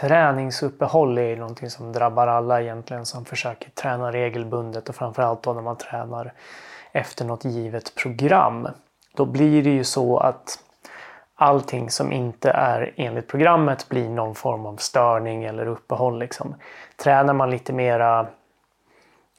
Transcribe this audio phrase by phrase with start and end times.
[0.00, 5.62] Träningsuppehåll är någonting som drabbar alla egentligen som försöker träna regelbundet och framförallt då när
[5.62, 6.32] man tränar
[6.92, 8.68] efter något givet program.
[9.14, 10.58] Då blir det ju så att
[11.34, 16.18] allting som inte är enligt programmet blir någon form av störning eller uppehåll.
[16.18, 16.54] Liksom.
[16.96, 18.26] Tränar man lite mera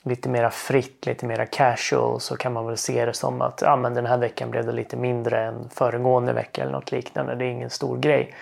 [0.07, 3.75] lite mera fritt, lite mera casual så kan man väl se det som att ja,
[3.75, 7.35] men den här veckan blev det lite mindre än föregående vecka eller något liknande.
[7.35, 8.33] Det är ingen stor grej.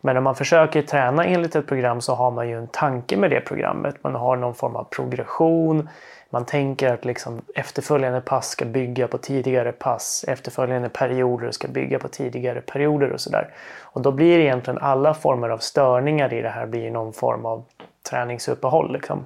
[0.00, 3.30] Men om man försöker träna enligt ett program så har man ju en tanke med
[3.30, 3.96] det programmet.
[4.02, 5.88] Man har någon form av progression.
[6.30, 10.24] Man tänker att liksom efterföljande pass ska bygga på tidigare pass.
[10.28, 13.48] Efterföljande perioder ska bygga på tidigare perioder och sådär.
[13.80, 17.64] Och då blir egentligen alla former av störningar i det här blir någon form av
[18.10, 18.92] träningsuppehåll.
[18.92, 19.24] Liksom.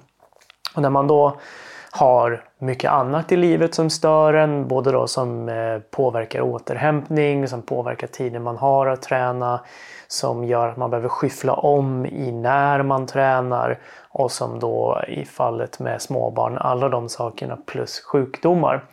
[0.74, 1.36] Och när man då
[1.94, 4.68] har mycket annat i livet som stör en.
[4.68, 9.60] Både då som eh, påverkar återhämtning, som påverkar tiden man har att träna.
[10.08, 13.78] Som gör att man behöver skyffla om i när man tränar.
[14.08, 18.84] Och som då i fallet med småbarn, alla de sakerna plus sjukdomar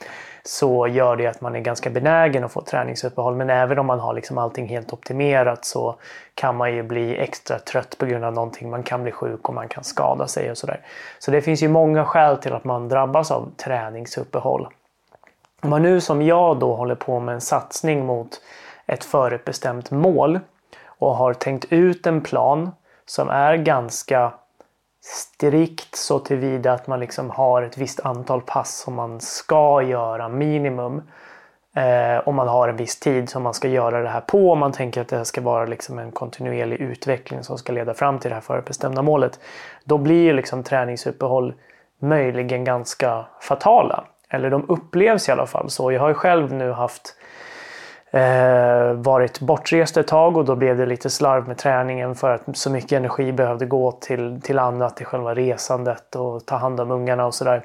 [0.44, 3.36] så gör det att man är ganska benägen att få träningsuppehåll.
[3.36, 5.96] Men även om man har liksom allting helt optimerat så
[6.34, 8.70] kan man ju bli extra trött på grund av någonting.
[8.70, 10.82] Man kan bli sjuk och man kan skada sig och sådär.
[11.20, 14.68] Så det finns ju många skäl till att man drabbas av träningsuppehåll.
[15.62, 18.42] Om man nu som jag då håller på med en satsning mot
[18.88, 20.40] ett förutbestämt mål
[20.86, 22.72] och har tänkt ut en plan
[23.06, 24.32] som är ganska
[25.10, 30.30] strikt så tillvida att man liksom har ett visst antal pass som man ska göra
[30.30, 31.02] minimum.
[31.76, 34.52] Eh, och man har en viss tid som man ska göra det här på.
[34.52, 38.20] Om man tänker att det ska vara liksom en kontinuerlig utveckling som ska leda fram
[38.20, 39.40] till det här förutbestämda målet.
[39.84, 41.54] Då blir liksom träningsuppehåll
[42.00, 44.04] möjligen ganska fatala.
[44.30, 45.92] Eller de upplevs i alla fall så.
[45.92, 47.16] Jag har ju själv nu haft
[48.12, 52.58] eh, varit bortrest ett tag och då blev det lite slarv med träningen för att
[52.58, 56.92] så mycket energi behövde gå till, till annat, till själva resandet och ta hand om
[56.92, 57.64] ungarna och sådär.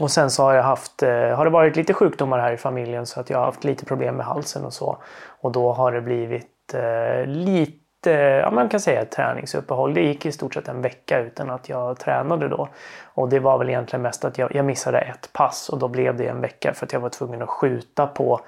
[0.00, 3.06] Och sen så har jag haft, eh, har det varit lite sjukdomar här i familjen
[3.06, 4.96] så att jag har haft lite problem med halsen och så.
[5.40, 9.94] Och då har det blivit eh, lite, ja man kan säga träningsuppehåll.
[9.94, 12.68] Det gick i stort sett en vecka utan att jag tränade då.
[13.14, 16.16] Och det var väl egentligen mest att jag, jag missade ett pass och då blev
[16.16, 18.40] det en vecka för att jag var tvungen att skjuta på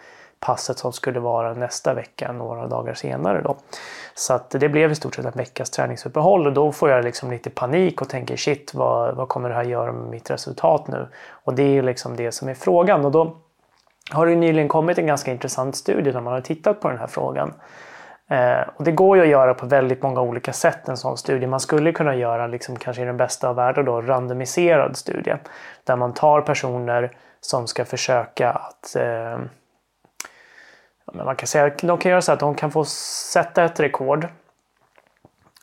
[0.45, 3.43] passet som skulle vara nästa vecka några dagar senare.
[3.43, 3.57] Då.
[4.15, 7.31] Så att det blev i stort sett en veckas träningsuppehåll och då får jag liksom
[7.31, 11.07] lite panik och tänker shit vad, vad kommer det här göra med mitt resultat nu?
[11.31, 13.37] Och det är liksom det som är frågan och då
[14.11, 17.07] har det nyligen kommit en ganska intressant studie där man har tittat på den här
[17.07, 17.53] frågan.
[18.31, 21.47] Eh, och det går ju att göra på väldigt många olika sätt en sån studie.
[21.47, 25.37] Man skulle kunna göra liksom kanske i den bästa av världar då randomiserad studie
[25.85, 29.39] där man tar personer som ska försöka att eh,
[31.13, 33.81] men man kan säga att de kan göra så att de kan få sätta ett
[33.81, 34.29] rekord.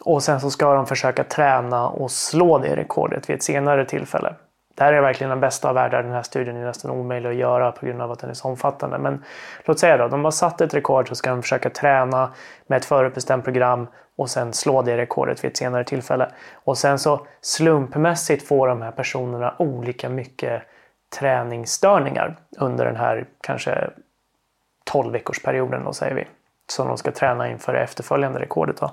[0.03, 4.35] Och sen så ska de försöka träna och slå det rekordet vid ett senare tillfälle.
[4.75, 6.03] Det här är verkligen den bästa av världar.
[6.03, 8.47] Den här studien är nästan omöjlig att göra på grund av att den är så
[8.47, 8.97] omfattande.
[8.97, 9.23] Men
[9.65, 12.33] låt säga då, de har satt ett rekord så ska de försöka träna
[12.67, 13.87] med ett förutbestämt program
[14.17, 16.31] och sen slå det rekordet vid ett senare tillfälle.
[16.53, 20.63] Och sen så slumpmässigt får de här personerna olika mycket
[21.19, 23.89] träningsstörningar under den här kanske
[24.91, 26.27] 12 veckorsperioden då säger vi.
[26.67, 28.77] Som de ska träna inför det efterföljande rekordet.
[28.77, 28.91] Då.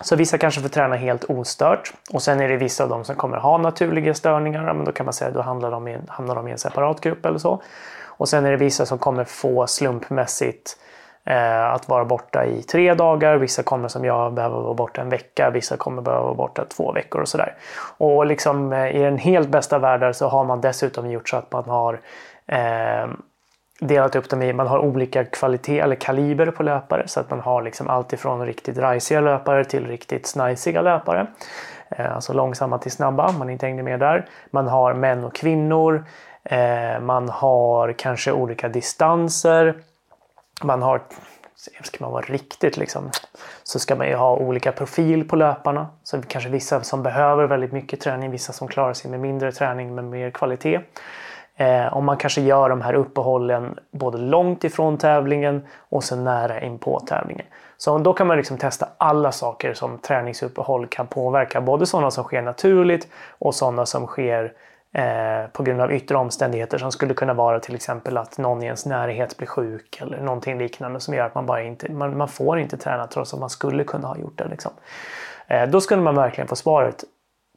[0.00, 3.16] Så vissa kanske får träna helt ostört och sen är det vissa av dem som
[3.16, 4.74] kommer ha naturliga störningar.
[4.74, 7.00] Men då kan man säga att då hamnar de, i, hamnar de i en separat
[7.00, 7.62] grupp eller så.
[8.06, 10.76] Och sen är det vissa som kommer få slumpmässigt
[11.24, 13.36] eh, att vara borta i tre dagar.
[13.36, 15.50] Vissa kommer som jag behöva vara borta en vecka.
[15.50, 17.54] Vissa kommer behöva vara borta två veckor och sådär.
[17.98, 21.52] Och liksom eh, i den helt bästa världen så har man dessutom gjort så att
[21.52, 22.00] man har
[22.46, 23.06] eh,
[23.80, 27.40] delat upp dem i, man har olika kvalitet eller kaliber på löpare så att man
[27.40, 31.26] har liksom allt ifrån riktigt rajsiga löpare till riktigt snajsiga löpare.
[31.90, 34.26] Eh, alltså långsamma till snabba, man man inte hängde med där.
[34.50, 36.04] Man har män och kvinnor.
[36.44, 39.74] Eh, man har kanske olika distanser.
[40.62, 41.02] Man har,
[41.82, 43.10] ska man vara riktigt liksom,
[43.62, 45.88] så ska man ju ha olika profil på löparna.
[46.02, 49.94] Så kanske vissa som behöver väldigt mycket träning, vissa som klarar sig med mindre träning
[49.94, 50.80] med mer kvalitet.
[51.60, 56.60] Eh, om man kanske gör de här uppehållen både långt ifrån tävlingen och sen nära
[56.60, 57.46] in på tävlingen.
[57.76, 61.60] Så då kan man liksom testa alla saker som träningsuppehåll kan påverka.
[61.60, 63.08] Både sådana som sker naturligt
[63.38, 64.52] och sådana som sker
[64.94, 68.66] eh, på grund av yttre omständigheter som skulle kunna vara till exempel att någon i
[68.66, 72.28] ens närhet blir sjuk eller någonting liknande som gör att man bara inte man, man
[72.28, 74.48] får inte träna trots att man skulle kunna ha gjort det.
[74.48, 74.72] Liksom.
[75.46, 77.04] Eh, då skulle man verkligen få svaret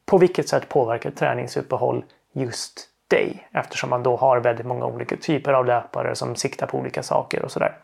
[0.05, 5.54] på vilket sätt påverkar träningsuppehåll just dig eftersom man då har väldigt många olika typer
[5.54, 7.77] av löpare som siktar på olika saker och sådär.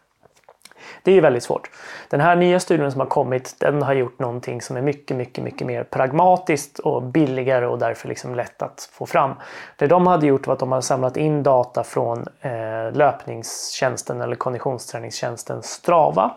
[1.04, 1.70] Det är ju väldigt svårt.
[2.10, 5.44] Den här nya studien som har kommit den har gjort någonting som är mycket, mycket,
[5.44, 9.34] mycket mer pragmatiskt och billigare och därför liksom lätt att få fram.
[9.78, 14.36] Det de hade gjort var att de hade samlat in data från eh, löpningstjänsten eller
[14.36, 16.32] konditionsträningstjänsten Strava.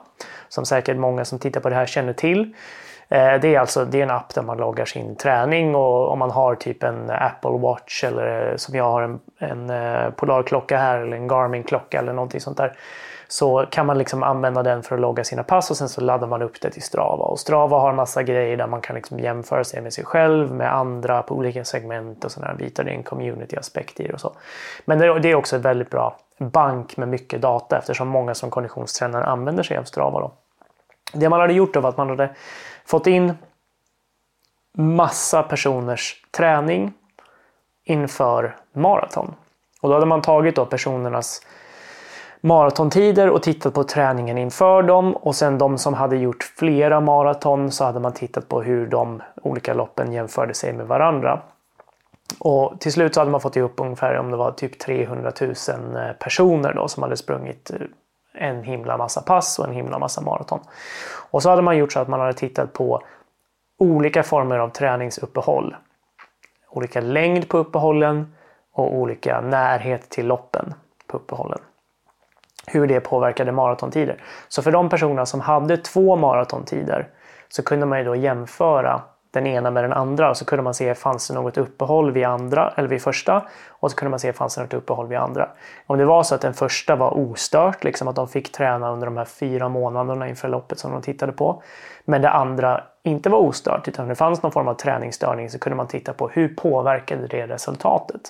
[0.49, 2.55] Som säkert många som tittar på det här känner till.
[3.09, 6.19] Eh, det är alltså det är en app där man loggar sin träning och om
[6.19, 10.79] man har typ en Apple Watch eller eh, som jag har en, en eh, Polarklocka
[10.79, 12.73] här eller en Garmin-klocka eller någonting sånt där.
[13.29, 16.27] Så kan man liksom använda den för att logga sina pass och sen så laddar
[16.27, 17.25] man upp det till Strava.
[17.25, 20.55] Och Strava har en massa grejer där man kan liksom jämföra sig med sig själv,
[20.55, 22.85] med andra på olika segment och sådana bitar.
[22.85, 24.33] Det är en community-aspekt i det och så.
[24.85, 29.25] Men det är också ett väldigt bra bank med mycket data eftersom många som konditionstränare
[29.25, 30.21] använder sig av Strava.
[30.21, 30.33] Då.
[31.13, 32.31] Det man hade gjort var att man hade
[32.85, 33.35] fått in
[34.79, 36.93] massa personers träning
[37.85, 39.35] inför maraton.
[39.81, 41.43] Och då hade man tagit då personernas
[42.41, 47.71] maratontider och tittat på träningen inför dem och sen de som hade gjort flera maraton
[47.71, 51.41] så hade man tittat på hur de olika loppen jämförde sig med varandra.
[52.39, 55.51] Och till slut så hade man fått ihop ungefär om det var typ 300 000
[55.51, 57.77] eh, personer då som hade sprungit eh,
[58.35, 60.61] en himla massa pass och en himla massa maraton.
[61.31, 63.03] Och så hade man gjort så att man hade tittat på
[63.79, 65.77] olika former av träningsuppehåll.
[66.71, 68.35] Olika längd på uppehållen
[68.73, 70.75] och olika närhet till loppen
[71.07, 71.59] på uppehållen.
[72.67, 74.23] Hur det påverkade maratontider.
[74.49, 77.09] Så för de personer som hade två maratontider
[77.49, 79.03] så kunde man ju då jämföra
[79.33, 82.25] den ena med den andra och så kunde man se fanns det något uppehåll vid
[82.25, 85.49] andra eller vid första och så kunde man se fanns det något uppehåll vid andra.
[85.87, 89.07] Om det var så att den första var ostört, liksom att de fick träna under
[89.07, 91.63] de här fyra månaderna inför loppet som de tittade på,
[92.05, 95.77] men det andra inte var ostört utan det fanns någon form av träningsstörning så kunde
[95.77, 98.21] man titta på hur påverkade det resultatet.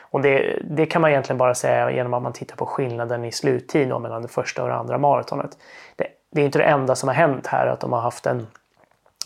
[0.00, 3.32] Och det, det kan man egentligen bara säga genom att man tittar på skillnaden i
[3.32, 5.50] sluttid mellan det första och det andra maratonet.
[5.96, 8.46] Det, det är inte det enda som har hänt här att de har haft en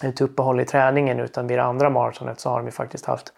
[0.02, 3.32] ett uppehåll i träningen utan vid det andra maratonet så har de ju faktiskt haft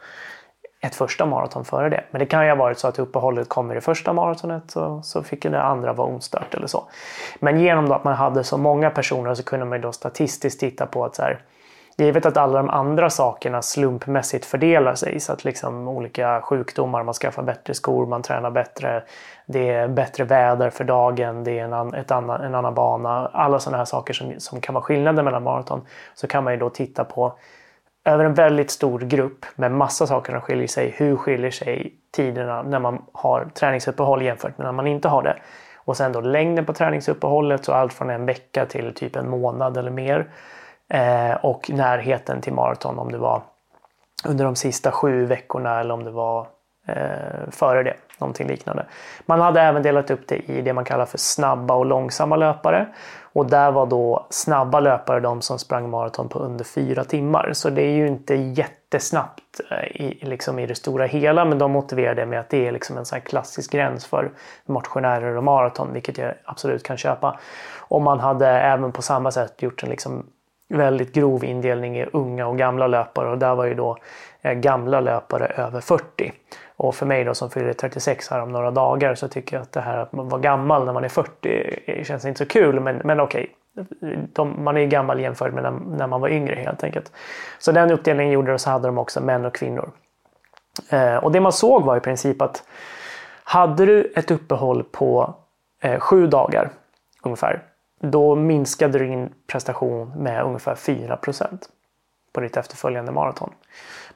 [0.83, 2.05] ett första maraton före det.
[2.11, 5.23] Men det kan ju ha varit så att uppehållet kommer i första maratonet och så
[5.23, 6.85] fick det andra vara ostört eller så.
[7.41, 10.87] Men genom att man hade så många personer så kunde man ju då statistiskt titta
[10.87, 11.43] på att så här,
[12.01, 17.15] Givet att alla de andra sakerna slumpmässigt fördelar sig så att liksom olika sjukdomar, man
[17.15, 19.03] skaffar bättre skor, man tränar bättre,
[19.47, 23.31] det är bättre väder för dagen, det är en, ett annan, en annan bana.
[23.33, 25.87] Alla sådana här saker som, som kan vara skillnader mellan maraton.
[26.15, 27.33] Så kan man ju då titta på
[28.05, 30.95] över en väldigt stor grupp med massa saker som skiljer sig.
[30.97, 35.37] Hur skiljer sig tiderna när man har träningsuppehåll jämfört med när man inte har det?
[35.77, 39.77] Och sen då längden på träningsuppehållet, så allt från en vecka till typ en månad
[39.77, 40.27] eller mer.
[40.91, 43.43] Eh, och närheten till maraton om det var
[44.25, 46.47] under de sista sju veckorna eller om det var
[46.87, 47.97] eh, före det.
[48.19, 48.87] Någonting liknande.
[49.27, 52.87] Man hade även delat upp det i det man kallar för snabba och långsamma löpare.
[53.33, 57.51] Och där var då snabba löpare de som sprang maraton på under fyra timmar.
[57.53, 61.71] Så det är ju inte jättesnabbt eh, i, liksom i det stora hela men de
[61.71, 64.31] motiverar det med att det är liksom en sån klassisk gräns för
[64.67, 67.39] motionärer och maraton vilket jag absolut kan köpa.
[67.79, 70.27] Och man hade även på samma sätt gjort en liksom
[70.71, 73.97] väldigt grov indelning i unga och gamla löpare och där var ju då
[74.43, 76.33] eh, gamla löpare över 40.
[76.77, 79.73] Och för mig då som fyller 36 här om några dagar så tycker jag att
[79.73, 83.01] det här att man var gammal när man är 40 känns inte så kul men,
[83.05, 83.51] men okej.
[84.33, 87.13] De, man är ju gammal jämfört med när, när, man var yngre helt enkelt.
[87.59, 89.91] Så den uppdelningen gjorde de och så hade de också män och kvinnor.
[90.91, 92.65] Eh, och det man såg var i princip att
[93.45, 95.35] hade du ett uppehåll på
[95.83, 96.71] eh, sju dagar
[97.23, 97.63] ungefär
[98.01, 101.59] då minskade din prestation med ungefär 4%
[102.33, 103.53] på ditt efterföljande maraton.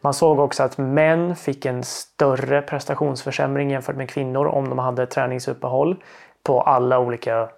[0.01, 5.07] Man såg också att män fick en större prestationsförsämring jämfört med kvinnor om de hade
[5.07, 5.97] träningsuppehåll
[6.43, 7.49] på alla olika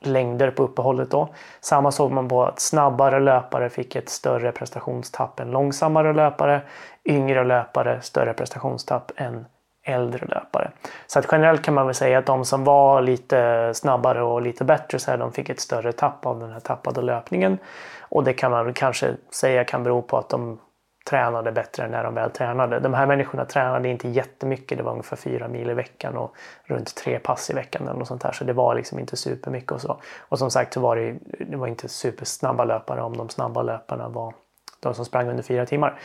[0.00, 1.10] längder på uppehållet.
[1.10, 1.28] Då.
[1.60, 6.62] Samma såg man på att snabbare löpare fick ett större prestationstapp än långsammare löpare.
[7.04, 9.46] Yngre löpare större prestationstapp än
[9.84, 10.70] äldre löpare.
[11.06, 14.64] Så att generellt kan man väl säga att de som var lite snabbare och lite
[14.64, 17.58] bättre så här, de fick ett större tapp av den här tappade löpningen.
[18.00, 20.58] Och det kan man kanske säga kan bero på att de
[21.04, 22.80] tränade bättre när de väl tränade.
[22.80, 24.78] De här människorna tränade inte jättemycket.
[24.78, 28.08] Det var ungefär fyra mil i veckan och runt tre pass i veckan eller något
[28.08, 28.32] sånt här.
[28.32, 30.00] Så det var liksom inte supermycket och så.
[30.18, 31.16] Och som sagt så var det,
[31.50, 34.34] det var inte supersnabba löpare om de snabba löparna var
[34.80, 35.98] de som sprang under fyra timmar.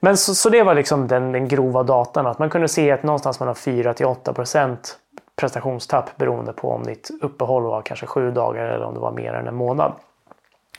[0.00, 2.26] Men så, så det var liksom den, den, grova datan.
[2.26, 4.98] Att man kunde se att någonstans mellan 4 till 8 procent
[5.36, 9.32] prestationstapp beroende på om ditt uppehåll var kanske sju dagar eller om det var mer
[9.32, 9.92] än en månad.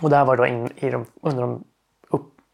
[0.01, 1.63] Och det här var då in, i de, under de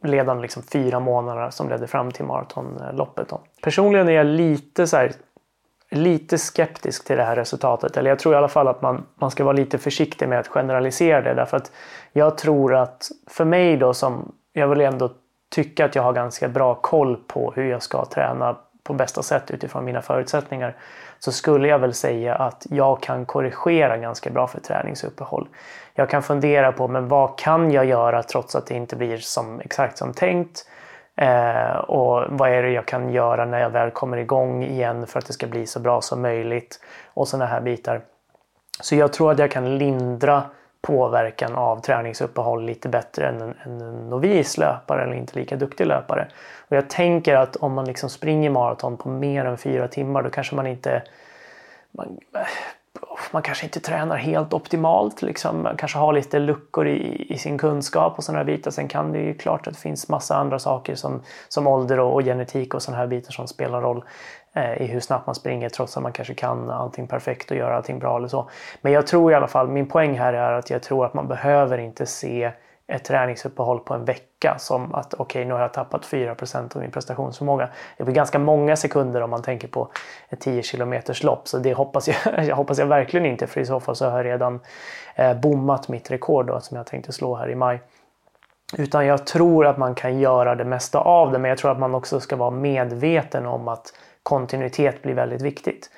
[0.04, 3.30] ledande liksom fyra månaderna som ledde fram till maratonloppet.
[3.30, 3.40] Då.
[3.62, 5.12] Personligen är jag lite så här
[5.90, 7.98] lite skeptisk till det här resultatet.
[7.98, 10.48] Eller jag tror i alla fall att man, man ska vara lite försiktig med att
[10.48, 11.34] generalisera det.
[11.34, 11.72] Därför att
[12.14, 15.10] jag tror att för mig då som jag vill ändå
[15.50, 19.52] tycka att jag har ganska bra koll på hur jag ska träna på bästa sätt
[19.52, 20.76] utifrån mina förutsättningar
[21.20, 25.48] så skulle jag väl säga att jag kan korrigera ganska bra för träningsuppehåll.
[25.94, 29.60] Jag kan fundera på men vad kan jag göra trots att det inte blir som,
[29.60, 30.68] exakt som tänkt?
[31.16, 35.20] Eh, och vad är det jag kan göra när jag väl kommer igång igen för
[35.20, 36.80] att det ska bli så bra som möjligt?
[37.14, 38.02] Och sådana här bitar.
[38.82, 40.44] Så jag tror att jag kan lindra
[40.88, 46.28] påverkan av träningsuppehåll lite bättre än en, en novis löpare eller inte lika duktig löpare.
[46.70, 50.30] Och jag tänker att om man liksom springer maraton på mer än fyra timmar då
[50.30, 51.04] kanske man inte
[51.92, 52.42] man, eh,
[53.32, 55.22] man kanske inte tränar helt optimalt.
[55.22, 55.64] Liksom.
[55.64, 58.72] Man kanske har lite luckor i, i sin kunskap och sådana bitar.
[58.72, 62.14] Sen kan det ju klart att det finns massa andra saker som, som ålder och,
[62.14, 64.04] och genetik och sådana här bitar som spelar roll
[64.58, 67.76] Eh, i hur snabbt man springer trots att man kanske kan allting perfekt och göra
[67.76, 68.50] allting bra eller så.
[68.82, 71.28] Men jag tror i alla fall, min poäng här är att jag tror att man
[71.28, 72.52] behöver inte se
[72.88, 76.82] ett träningsuppehåll på en vecka som att okej, okay, nu har jag tappat 4% av
[76.82, 77.70] min prestationsförmåga.
[77.98, 79.90] Det blir ganska många sekunder om man tänker på
[80.30, 83.66] ett 10 km lopp så det hoppas jag, jag hoppas jag verkligen inte för i
[83.66, 84.60] så fall så har jag redan
[85.16, 87.82] eh, bommat mitt rekord då, som jag tänkte slå här i maj.
[88.78, 91.80] Utan jag tror att man kan göra det mesta av det men jag tror att
[91.80, 93.94] man också ska vara medveten om att
[94.28, 95.90] kontinuitet blir väldigt viktigt.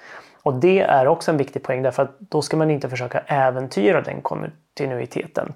[0.43, 4.01] Och det är också en viktig poäng därför att då ska man inte försöka äventyra
[4.01, 5.53] den kontinuiteten.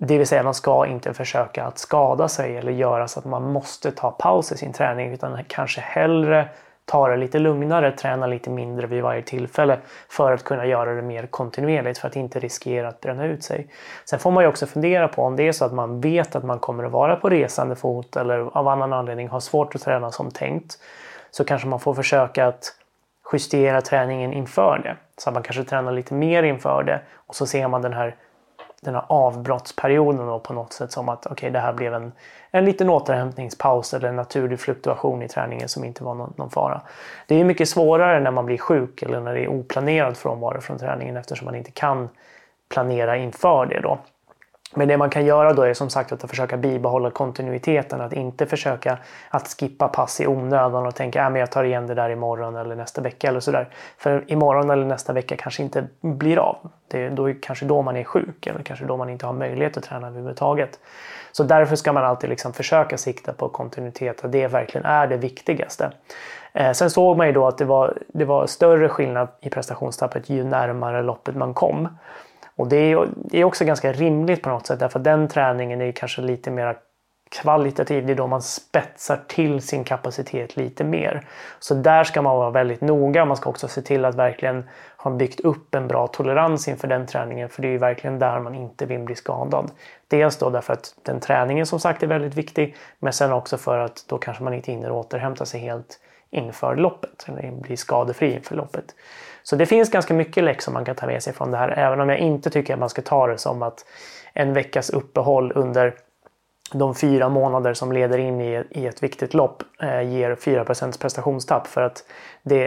[0.00, 3.52] Det vill säga man ska inte försöka att skada sig eller göra så att man
[3.52, 6.48] måste ta paus i sin träning utan kanske hellre
[6.84, 11.02] ta det lite lugnare, träna lite mindre vid varje tillfälle för att kunna göra det
[11.02, 13.68] mer kontinuerligt för att inte riskera att bränna ut sig.
[14.04, 16.44] Sen får man ju också fundera på om det är så att man vet att
[16.44, 20.10] man kommer att vara på resande fot eller av annan anledning har svårt att träna
[20.10, 20.78] som tänkt
[21.30, 22.74] så kanske man får försöka att
[23.32, 24.96] justera träningen inför det.
[25.16, 28.16] Så att man kanske tränar lite mer inför det och så ser man den här
[28.80, 32.12] den här avbrottsperioden då på något sätt som att okej, okay, det här blev en,
[32.50, 36.82] en liten återhämtningspaus eller en naturlig fluktuation i träningen som inte var någon, någon fara.
[37.26, 40.78] Det är mycket svårare när man blir sjuk eller när det är oplanerad frånvaro från
[40.78, 42.08] träningen eftersom man inte kan
[42.68, 43.98] planera inför det då.
[44.74, 48.00] Men det man kan göra då är som sagt att försöka bibehålla kontinuiteten.
[48.00, 48.98] Att inte försöka
[49.30, 52.56] att skippa pass i onödan och tänka äh, att jag tar igen det där imorgon
[52.56, 53.68] eller nästa vecka eller sådär.
[53.98, 56.56] För imorgon eller nästa vecka kanske inte blir av.
[56.88, 59.76] Det är då, kanske då man är sjuk eller kanske då man inte har möjlighet
[59.76, 60.78] att träna överhuvudtaget.
[61.32, 65.16] Så därför ska man alltid liksom försöka sikta på kontinuitet att det verkligen är det
[65.16, 65.92] viktigaste.
[66.52, 70.28] Eh, sen såg man ju då att det var, det var större skillnad i prestationstappet
[70.28, 71.88] ju närmare loppet man kom.
[72.60, 72.92] Och det
[73.32, 76.76] är, också ganska rimligt på något sätt därför att den träningen är kanske lite mer
[77.30, 78.06] kvalitativ.
[78.06, 81.26] Det är då man spetsar till sin kapacitet lite mer.
[81.58, 83.24] Så där ska man vara väldigt noga.
[83.24, 87.06] Man ska också se till att verkligen ha byggt upp en bra tolerans inför den
[87.06, 87.48] träningen.
[87.48, 89.70] För det är ju verkligen där man inte vill bli skadad.
[90.08, 92.76] Dels då därför att den träningen som sagt är väldigt viktig.
[92.98, 96.00] Men sen också för att då kanske man inte hinner återhämta sig helt
[96.30, 97.26] inför loppet.
[97.28, 98.94] Eller bli skadefri inför loppet.
[99.42, 101.68] Så det finns ganska mycket läxor man kan ta med sig från det här.
[101.68, 103.84] Även om jag inte tycker att man ska ta det som att
[104.32, 105.94] en veckas uppehåll under
[106.72, 111.66] de fyra månader som leder in i, ett viktigt lopp eh, ger 4% prestationstapp.
[111.66, 112.04] För att
[112.42, 112.66] det,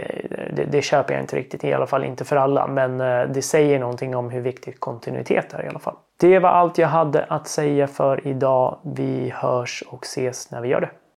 [0.56, 2.66] det, det, köper jag inte riktigt, i alla fall inte för alla.
[2.66, 5.96] Men eh, det säger någonting om hur viktigt kontinuitet är i alla fall.
[6.16, 8.78] Det var allt jag hade att säga för idag.
[8.82, 10.90] Vi hörs och ses när vi gör det.